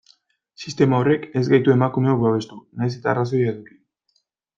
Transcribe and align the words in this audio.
Sistema 0.61 1.01
horrek 1.01 1.27
ez 1.41 1.43
gaitu 1.51 1.73
emakumeok 1.73 2.23
babestu, 2.23 2.57
nahiz 2.81 2.89
eta 2.97 3.13
arrazoia 3.13 3.53
eduki. 3.53 3.79